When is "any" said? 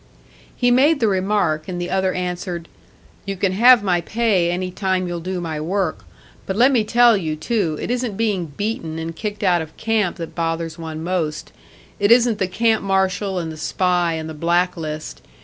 4.49-4.71